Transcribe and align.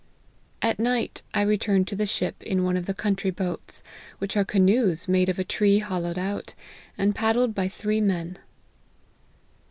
At 0.63 0.79
night 0.79 1.21
I 1.31 1.43
returned 1.43 1.87
to 1.89 1.95
the 1.95 2.07
ship 2.07 2.41
in 2.41 2.63
one 2.63 2.75
of 2.75 2.87
the 2.87 2.93
country 2.95 3.29
boats, 3.29 3.83
which 4.17 4.35
are 4.35 4.43
canoes 4.43 5.07
made 5.07 5.29
of 5.29 5.37
a 5.37 5.43
tree 5.43 5.77
hollowed 5.77 6.17
out, 6.17 6.55
and 6.97 7.13
paddled 7.13 7.53
by 7.53 7.67
three 7.67 8.01
men." 8.01 8.39